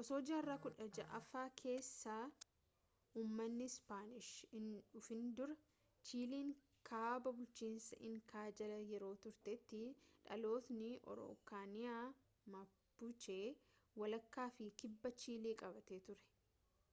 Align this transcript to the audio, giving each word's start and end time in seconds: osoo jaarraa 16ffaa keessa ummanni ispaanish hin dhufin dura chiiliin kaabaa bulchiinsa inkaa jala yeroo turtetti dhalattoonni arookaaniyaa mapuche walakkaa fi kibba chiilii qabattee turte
osoo 0.00 0.16
jaarraa 0.28 0.54
16ffaa 0.62 1.42
keessa 1.60 2.14
ummanni 3.20 3.66
ispaanish 3.72 4.30
hin 4.54 4.64
dhufin 4.94 5.20
dura 5.40 5.54
chiiliin 6.08 6.50
kaabaa 6.90 7.32
bulchiinsa 7.42 7.98
inkaa 8.08 8.42
jala 8.62 8.78
yeroo 8.96 9.12
turtetti 9.26 9.82
dhalattoonni 10.24 10.88
arookaaniyaa 11.14 12.04
mapuche 12.56 13.38
walakkaa 14.04 14.48
fi 14.58 14.72
kibba 14.82 15.14
chiilii 15.24 15.54
qabattee 15.64 16.00
turte 16.10 16.68